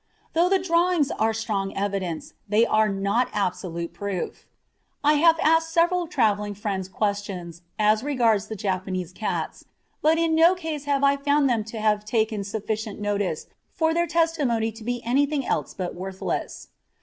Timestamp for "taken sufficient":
12.03-12.99